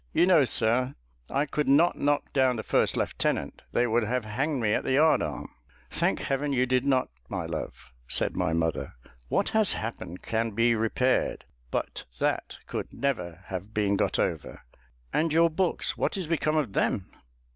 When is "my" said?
7.29-7.45, 8.35-8.51